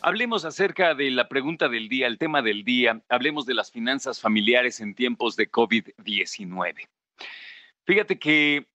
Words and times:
Hablemos 0.00 0.46
acerca 0.46 0.94
de 0.94 1.10
la 1.10 1.28
pregunta 1.28 1.68
del 1.68 1.90
día, 1.90 2.06
el 2.06 2.16
tema 2.16 2.40
del 2.40 2.64
día. 2.64 3.02
Hablemos 3.10 3.44
de 3.44 3.52
las 3.52 3.70
finanzas 3.70 4.22
familiares 4.22 4.80
en 4.80 4.94
tiempos 4.94 5.36
de 5.36 5.50
COVID-19. 5.50 6.88
Fíjate 7.84 8.18
que 8.18 8.68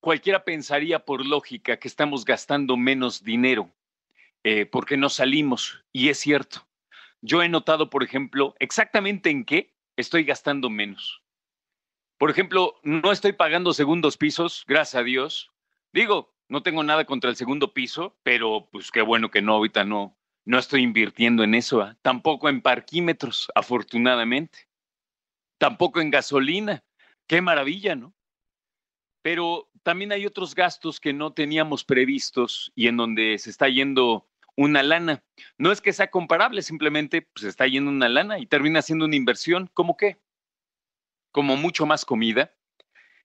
cualquiera 0.00 0.44
pensaría 0.44 1.00
por 1.00 1.26
lógica 1.26 1.76
que 1.76 1.88
estamos 1.88 2.24
gastando 2.24 2.78
menos 2.78 3.22
dinero 3.22 3.68
eh, 4.44 4.64
porque 4.64 4.96
no 4.96 5.10
salimos. 5.10 5.84
Y 5.92 6.08
es 6.08 6.16
cierto. 6.16 6.66
Yo 7.20 7.42
he 7.42 7.50
notado, 7.50 7.90
por 7.90 8.02
ejemplo, 8.02 8.54
exactamente 8.60 9.28
en 9.28 9.44
qué 9.44 9.74
estoy 9.94 10.24
gastando 10.24 10.70
menos. 10.70 11.20
Por 12.24 12.30
ejemplo, 12.30 12.80
no 12.82 13.12
estoy 13.12 13.32
pagando 13.34 13.74
segundos 13.74 14.16
pisos, 14.16 14.64
gracias 14.66 14.98
a 14.98 15.04
Dios. 15.04 15.52
Digo, 15.92 16.32
no 16.48 16.62
tengo 16.62 16.82
nada 16.82 17.04
contra 17.04 17.28
el 17.28 17.36
segundo 17.36 17.74
piso, 17.74 18.16
pero 18.22 18.66
pues 18.72 18.90
qué 18.90 19.02
bueno 19.02 19.30
que 19.30 19.42
no, 19.42 19.52
ahorita 19.52 19.84
no, 19.84 20.16
no 20.46 20.58
estoy 20.58 20.80
invirtiendo 20.80 21.44
en 21.44 21.54
eso. 21.54 21.82
¿ah? 21.82 21.98
Tampoco 22.00 22.48
en 22.48 22.62
parquímetros, 22.62 23.48
afortunadamente. 23.54 24.70
Tampoco 25.58 26.00
en 26.00 26.10
gasolina. 26.10 26.82
Qué 27.26 27.42
maravilla, 27.42 27.94
¿no? 27.94 28.14
Pero 29.20 29.68
también 29.82 30.10
hay 30.10 30.24
otros 30.24 30.54
gastos 30.54 31.00
que 31.00 31.12
no 31.12 31.34
teníamos 31.34 31.84
previstos 31.84 32.72
y 32.74 32.86
en 32.88 32.96
donde 32.96 33.36
se 33.36 33.50
está 33.50 33.68
yendo 33.68 34.26
una 34.56 34.82
lana. 34.82 35.22
No 35.58 35.70
es 35.72 35.82
que 35.82 35.92
sea 35.92 36.10
comparable, 36.10 36.62
simplemente 36.62 37.20
pues, 37.20 37.42
se 37.42 37.50
está 37.50 37.66
yendo 37.66 37.90
una 37.90 38.08
lana 38.08 38.38
y 38.38 38.46
termina 38.46 38.80
siendo 38.80 39.04
una 39.04 39.16
inversión. 39.16 39.68
¿Cómo 39.74 39.98
qué? 39.98 40.16
Como 41.34 41.56
mucho 41.56 41.84
más 41.84 42.04
comida, 42.04 42.54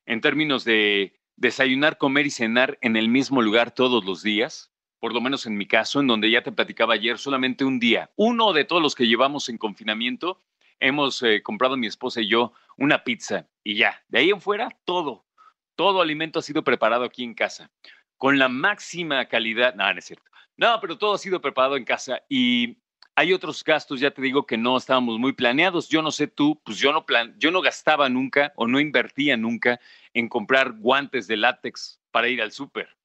en 0.07 0.19
términos 0.19 0.65
de 0.65 1.21
desayunar, 1.35 1.99
comer 1.99 2.25
y 2.25 2.31
cenar 2.31 2.79
en 2.81 2.95
el 2.95 3.07
mismo 3.07 3.43
lugar 3.43 3.69
todos 3.69 4.03
los 4.03 4.23
días, 4.23 4.73
por 4.97 5.13
lo 5.13 5.21
menos 5.21 5.45
en 5.45 5.55
mi 5.55 5.67
caso, 5.67 5.99
en 5.99 6.07
donde 6.07 6.31
ya 6.31 6.41
te 6.41 6.51
platicaba 6.51 6.95
ayer, 6.95 7.19
solamente 7.19 7.65
un 7.65 7.79
día, 7.79 8.09
uno 8.15 8.51
de 8.51 8.65
todos 8.65 8.81
los 8.81 8.95
que 8.95 9.05
llevamos 9.05 9.47
en 9.47 9.59
confinamiento, 9.59 10.41
hemos 10.79 11.21
eh, 11.21 11.43
comprado 11.43 11.77
mi 11.77 11.85
esposa 11.85 12.19
y 12.21 12.29
yo 12.29 12.51
una 12.77 13.03
pizza 13.03 13.47
y 13.63 13.75
ya, 13.75 14.01
de 14.07 14.17
ahí 14.17 14.31
en 14.31 14.41
fuera 14.41 14.69
todo, 14.85 15.27
todo 15.75 16.01
alimento 16.01 16.39
ha 16.39 16.41
sido 16.41 16.63
preparado 16.63 17.03
aquí 17.03 17.23
en 17.23 17.35
casa, 17.35 17.69
con 18.17 18.39
la 18.39 18.49
máxima 18.49 19.23
calidad, 19.27 19.75
no, 19.75 19.93
no 19.93 19.99
es 19.99 20.05
cierto, 20.05 20.31
no, 20.57 20.79
pero 20.81 20.97
todo 20.97 21.13
ha 21.13 21.19
sido 21.19 21.41
preparado 21.41 21.77
en 21.77 21.85
casa 21.85 22.23
y 22.27 22.79
hay 23.19 23.33
otros 23.33 23.65
gastos, 23.65 23.99
ya 23.99 24.11
te 24.11 24.21
digo, 24.21 24.45
que 24.45 24.57
no 24.57 24.77
estábamos 24.77 25.19
muy 25.19 25.33
planeados. 25.33 25.89
Yo 25.89 26.01
no 26.01 26.09
sé 26.09 26.27
tú, 26.27 26.61
pues 26.63 26.77
yo 26.77 26.93
no, 26.93 27.05
plan, 27.05 27.35
yo 27.37 27.51
no 27.51 27.61
gastaba 27.61 28.07
nunca 28.07 28.53
o 28.55 28.65
no 28.65 28.79
invertía 28.79 29.35
nunca 29.35 29.81
en 30.13 30.29
comprar 30.29 30.71
guantes 30.71 31.27
de 31.27 31.35
látex 31.35 31.99
para 32.11 32.29
ir 32.29 32.41
al 32.41 32.53
súper. 32.53 32.95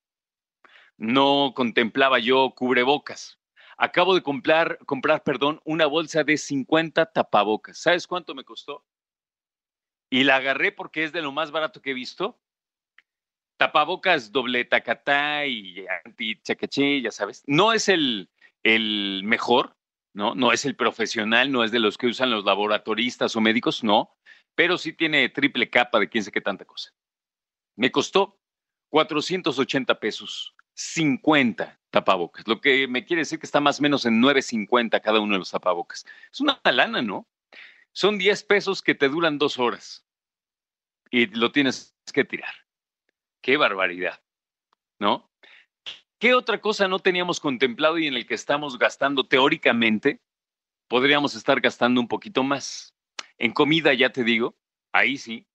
No 0.97 1.53
contemplaba 1.57 2.21
yo 2.21 2.55
cubrebocas. 2.55 3.41
Acabo 3.77 4.15
de 4.15 4.23
comprar, 4.23 4.79
comprar, 4.87 5.25
perdón, 5.25 5.61
una 5.65 5.87
bolsa 5.87 6.23
de 6.23 6.37
50 6.37 7.07
tapabocas. 7.07 7.77
¿Sabes 7.77 8.07
cuánto 8.07 8.37
me 8.37 8.45
costó? 8.45 8.85
Y 10.11 10.23
la 10.23 10.37
agarré 10.37 10.71
porque 10.71 11.03
es 11.03 11.13
de 11.13 11.23
lo 11.23 11.33
más 11.33 11.51
barato 11.51 11.83
que 11.83 11.91
he 11.91 11.95
visto 11.95 12.39
tapabocas 13.57 14.31
doble 14.31 14.65
tacatá 14.65 15.45
y 15.47 15.87
anti 16.05 16.41
chacaché, 16.43 17.01
ya 17.01 17.11
sabes. 17.11 17.43
No 17.47 17.73
es 17.73 17.89
el, 17.89 18.29
el 18.63 19.23
mejor, 19.25 19.77
¿no? 20.15 20.35
No 20.35 20.53
es 20.53 20.65
el 20.65 20.77
profesional, 20.77 21.53
no 21.53 21.65
es 21.65 21.71
de 21.71 21.81
los 21.81 21.99
que 21.99 22.07
usan 22.07 22.31
los 22.31 22.45
laboratoristas 22.45 23.37
o 23.37 23.41
médicos, 23.41 23.85
no, 23.85 24.17
pero 24.55 24.79
sí 24.79 24.93
tiene 24.93 25.29
triple 25.29 25.69
capa 25.69 25.99
de 25.99 26.09
quién 26.09 26.25
sé 26.25 26.33
qué 26.33 26.41
tanta 26.41 26.65
cosa. 26.65 26.95
Me 27.77 27.91
costó 27.91 28.39
480 28.91 29.99
pesos, 29.99 30.55
50 30.75 31.81
tapabocas, 31.91 32.47
lo 32.47 32.61
que 32.61 32.87
me 32.89 33.05
quiere 33.05 33.23
decir 33.23 33.39
que 33.39 33.47
está 33.47 33.61
más 33.61 33.81
o 33.81 33.83
menos 33.83 34.07
en 34.07 34.23
9.50 34.23 35.01
cada 35.03 35.21
uno 35.21 35.35
de 35.35 35.41
los 35.41 35.51
tapabocas. 35.51 36.07
Es 36.33 36.41
una 36.41 36.61
lana, 36.65 37.03
¿no? 37.03 37.29
Son 37.93 38.17
10 38.17 38.45
pesos 38.45 38.83
que 38.83 38.95
te 38.95 39.09
duran 39.09 39.39
dos 39.39 39.59
horas 39.59 40.07
y 41.11 41.27
lo 41.27 41.53
tienes 41.53 41.97
que 42.13 42.25
tirar. 42.25 42.55
Qué 43.41 43.57
barbaridad, 43.57 44.23
¿no? 44.99 45.31
¿Qué 46.25 46.33
otra 46.33 46.59
cosa 46.59 46.89
no 46.89 47.01
teníamos 47.01 47.39
contemplado 47.39 47.99
y 47.99 48.07
en 48.07 48.15
el 48.15 48.27
que 48.27 48.33
estamos 48.33 48.79
gastando 48.79 49.27
teóricamente? 49.27 50.23
Podríamos 50.89 51.35
estar 51.35 51.61
gastando 51.61 52.01
un 52.01 52.09
poquito 52.09 52.43
más. 52.43 52.95
En 53.37 53.53
comida, 53.53 53.93
ya 53.93 54.09
te 54.09 54.25
digo, 54.25 54.57
ahí 54.91 55.19
sí. 55.19 55.47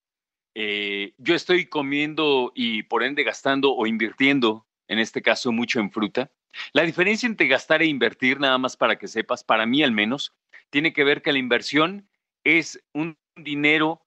Eh, 0.54 1.16
yo 1.18 1.34
estoy 1.34 1.66
comiendo 1.66 2.52
y 2.54 2.84
por 2.84 3.02
ende 3.02 3.24
gastando 3.24 3.74
o 3.74 3.88
invirtiendo, 3.88 4.68
en 4.88 5.00
este 5.00 5.24
caso, 5.24 5.52
mucho 5.52 5.80
en 5.80 5.90
fruta. 5.90 6.32
La 6.72 6.84
diferencia 6.84 7.26
entre 7.26 7.48
gastar 7.48 7.82
e 7.82 7.88
invertir, 7.88 8.40
nada 8.40 8.60
más 8.60 8.78
para 8.78 9.00
que 9.00 9.08
sepas, 9.08 9.44
para 9.44 9.66
mí 9.66 9.82
al 9.82 9.92
menos, 9.92 10.36
tiene 10.70 10.94
que 10.94 11.04
ver 11.04 11.24
que 11.24 11.34
la 11.34 11.40
inversión 11.40 12.08
es 12.44 12.80
un 12.94 13.18
dinero 13.36 14.06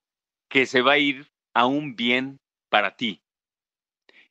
que 0.49 0.67
se 0.67 0.81
va 0.81 0.93
a 0.93 0.99
ir 0.99 1.29
a 1.55 1.67
un 1.67 1.97
bien 1.97 2.39
para 2.69 2.95
ti, 2.95 3.21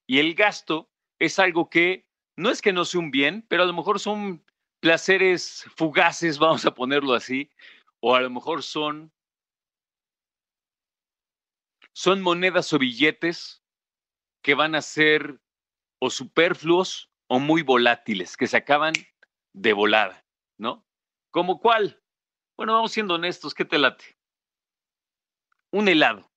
y 0.07 0.19
el 0.19 0.33
gasto 0.33 0.89
es 1.19 1.37
algo 1.37 1.69
que 1.69 2.09
no 2.35 2.49
es 2.49 2.61
que 2.61 2.73
no 2.73 2.85
sea 2.85 2.99
un 2.99 3.11
bien, 3.11 3.45
pero 3.47 3.63
a 3.63 3.65
lo 3.65 3.73
mejor 3.73 3.99
son 3.99 4.43
placeres 4.79 5.65
fugaces, 5.75 6.37
vamos 6.39 6.65
a 6.65 6.73
ponerlo 6.73 7.13
así, 7.13 7.49
o 7.99 8.15
a 8.15 8.21
lo 8.21 8.29
mejor 8.29 8.63
son 8.63 9.11
son 11.93 12.21
monedas 12.21 12.71
o 12.71 12.79
billetes 12.79 13.63
que 14.41 14.55
van 14.55 14.75
a 14.75 14.81
ser 14.81 15.39
o 15.99 16.09
superfluos 16.09 17.11
o 17.27 17.39
muy 17.39 17.61
volátiles, 17.61 18.37
que 18.37 18.47
se 18.47 18.57
acaban 18.57 18.93
de 19.53 19.73
volada, 19.73 20.25
¿no? 20.57 20.85
¿Como 21.31 21.59
cuál? 21.59 22.01
Bueno, 22.57 22.73
vamos 22.73 22.91
siendo 22.91 23.15
honestos, 23.15 23.53
¿qué 23.53 23.65
te 23.65 23.77
late? 23.77 24.17
Un 25.71 25.87
helado. 25.87 26.30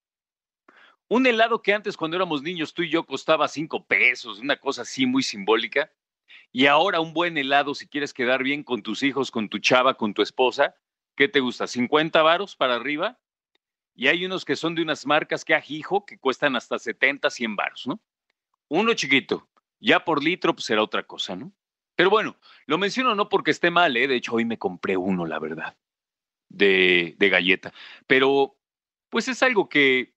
Un 1.09 1.26
helado 1.26 1.60
que 1.60 1.75
antes 1.75 1.97
cuando 1.97 2.16
éramos 2.16 2.42
niños 2.42 2.72
tú 2.72 2.82
y 2.82 2.88
yo 2.88 3.04
costaba 3.04 3.47
cinco 3.48 3.84
pesos, 3.84 4.38
una 4.38 4.56
cosa 4.56 4.82
así 4.82 5.06
muy 5.06 5.22
simbólica. 5.22 5.92
Y 6.50 6.66
ahora 6.66 7.00
un 7.00 7.12
buen 7.12 7.37
helado, 7.37 7.75
si 7.75 7.87
quieres 7.87 8.15
quedar 8.15 8.42
bien 8.42 8.62
con 8.62 8.82
tus 8.82 9.03
hijos, 9.03 9.31
con 9.31 9.48
tu 9.48 9.59
chava, 9.59 9.94
con 9.94 10.14
tu 10.14 10.22
esposa, 10.22 10.76
¿qué 11.16 11.28
te 11.28 11.41
gusta? 11.41 11.64
¿50 11.64 12.22
varos 12.22 12.56
para 12.56 12.76
arriba? 12.76 13.19
Y 13.94 14.09
hay 14.09 14.25
unos 14.25 14.44
que 14.44 14.56
son 14.56 14.75
de 14.75 14.82
unas 14.82 15.04
marcas 15.04 15.44
que 15.44 15.54
ajijo 15.54 16.06
que 16.06 16.19
cuestan 16.19 16.56
hasta 16.56 16.78
70, 16.78 17.28
100 17.28 17.56
varos, 17.56 17.87
¿no? 17.87 18.00
Uno 18.69 18.94
chiquito, 18.94 19.48
ya 19.78 20.04
por 20.04 20.22
litro 20.22 20.54
pues 20.54 20.64
será 20.64 20.82
otra 20.82 21.03
cosa, 21.03 21.37
¿no? 21.37 21.53
Pero 21.97 22.10
bueno, 22.10 22.37
lo 22.66 22.78
menciono 22.78 23.14
no 23.14 23.28
porque 23.28 23.50
esté 23.50 23.70
mal, 23.70 23.97
¿eh? 23.97 24.09
De 24.09 24.16
hecho, 24.16 24.34
hoy 24.34 24.44
me 24.44 24.59
compré 24.59 24.97
uno, 24.97 25.26
la 25.26 25.38
verdad, 25.38 25.76
de, 26.48 27.14
de 27.19 27.28
galleta. 27.28 27.72
Pero 28.06 28.56
pues 29.10 29.28
es 29.28 29.43
algo 29.43 29.69
que 29.69 30.13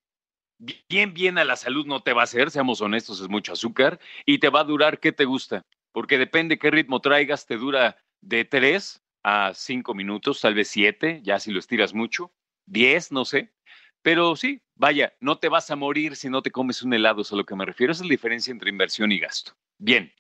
bien, 0.60 1.14
bien 1.14 1.38
a 1.38 1.44
la 1.44 1.56
salud 1.56 1.86
no 1.86 2.02
te 2.02 2.14
va 2.14 2.22
a 2.22 2.24
hacer, 2.24 2.52
seamos 2.52 2.82
honestos, 2.82 3.22
es 3.22 3.30
mucho 3.30 3.54
azúcar, 3.54 4.00
y 4.26 4.40
te 4.40 4.50
va 4.50 4.62
a 4.62 4.66
durar, 4.66 5.00
¿qué 5.00 5.12
te 5.12 5.26
gusta? 5.26 5.66
Porque 5.92 6.18
depende 6.18 6.60
qué 6.60 6.72
ritmo 6.72 7.00
traigas, 7.00 7.46
te 7.46 7.58
dura 7.58 7.98
de 8.22 8.46
3 8.46 9.02
a 9.24 9.54
5 9.54 9.94
minutos, 9.94 10.42
tal 10.42 10.56
vez 10.56 10.68
7, 10.70 11.22
ya 11.24 11.40
si 11.40 11.52
lo 11.52 11.60
estiras 11.60 11.94
mucho, 11.94 12.32
10, 12.66 13.12
no 13.12 13.26
sé. 13.26 13.54
Pero 14.02 14.36
sí, 14.36 14.62
vaya, 14.76 15.14
no 15.20 15.38
te 15.38 15.50
vas 15.50 15.70
a 15.72 15.76
morir 15.76 16.16
si 16.16 16.30
no 16.30 16.42
te 16.42 16.52
comes 16.52 16.82
un 16.84 16.94
helado, 16.94 17.22
es 17.22 17.32
a 17.34 17.36
lo 17.36 17.46
que 17.46 17.56
me 17.56 17.66
refiero. 17.66 17.92
Esa 17.92 18.04
es 18.04 18.08
la 18.08 18.14
diferencia 18.14 18.52
entre 18.52 18.70
inversión 18.70 19.12
y 19.12 19.20
gasto. 19.20 19.54
Bien, 19.80 20.14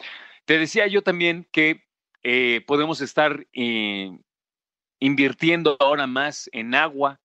te 0.45 0.57
decía 0.57 0.87
yo 0.87 1.03
también 1.03 1.47
que 1.51 1.87
eh, 2.23 2.63
podemos 2.67 3.01
estar 3.01 3.47
eh, 3.53 4.11
invirtiendo 4.99 5.77
ahora 5.79 6.07
más 6.07 6.49
en 6.51 6.75
agua, 6.75 7.21